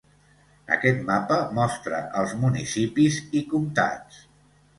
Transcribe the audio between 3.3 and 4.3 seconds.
i comtats.